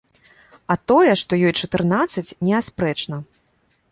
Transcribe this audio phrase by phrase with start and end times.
[0.75, 3.21] А тое, што ёй чатырнаццаць, неаспрэчна.